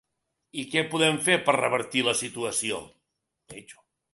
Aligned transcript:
I 0.61 0.63
què 0.71 0.81
podem 0.93 1.19
fer 1.27 1.35
per 1.49 1.55
revertir 1.57 2.03
la 2.09 2.17
situació? 2.25 2.81